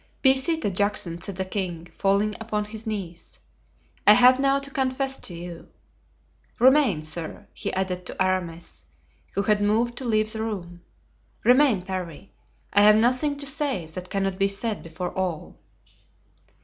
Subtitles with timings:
[0.23, 3.39] "Be seated, Juxon," said the king, falling upon his knees.
[4.07, 5.67] "I have now to confess to you.
[6.57, 8.85] Remain, sir," he added to Aramis,
[9.35, 10.81] who had moved to leave the room.
[11.43, 12.31] "Remain, Parry.
[12.73, 15.55] I have nothing to say that cannot be said before all."